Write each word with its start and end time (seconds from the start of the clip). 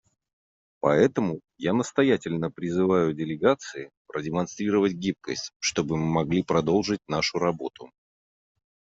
Поэтому 0.79 1.41
я 1.59 1.73
настоятельно 1.73 2.49
призываю 2.49 3.13
делегации 3.13 3.91
продемонстрировать 4.07 4.93
гибкость, 4.93 5.51
чтобы 5.59 5.95
мы 5.95 6.07
могли 6.07 6.41
продолжить 6.41 7.01
нашу 7.07 7.37
работу. 7.37 7.91